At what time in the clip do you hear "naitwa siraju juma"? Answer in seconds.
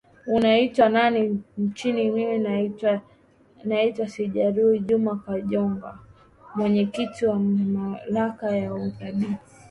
3.65-5.15